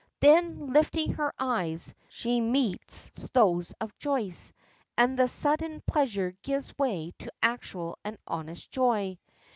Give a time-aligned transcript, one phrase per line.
[0.19, 4.51] Then, lifting her eyes, she meets those of Joyce,
[4.97, 9.19] and the sudden pleasure gives way to actual and honest joy.